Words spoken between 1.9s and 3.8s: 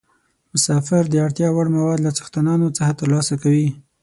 له څښتنانو څخه ترلاسه کوي.